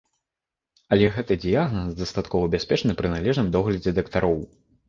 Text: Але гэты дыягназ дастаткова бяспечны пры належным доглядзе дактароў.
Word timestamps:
Але 0.95 1.09
гэты 1.17 1.37
дыягназ 1.43 1.93
дастаткова 2.01 2.49
бяспечны 2.57 2.97
пры 3.03 3.15
належным 3.15 3.55
доглядзе 3.59 3.99
дактароў. 4.01 4.37